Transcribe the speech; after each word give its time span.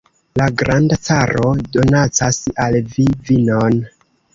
La 0.39 0.47
granda 0.61 0.97
caro 1.09 1.51
donacas 1.77 2.43
al 2.67 2.83
vi 2.99 3.11
vinon! 3.33 3.83